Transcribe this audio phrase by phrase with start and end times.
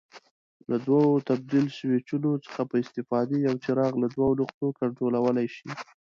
[0.69, 5.67] له دوو تبدیل سویچونو څخه په استفاده یو څراغ له دوو نقطو کنټرولولای شي.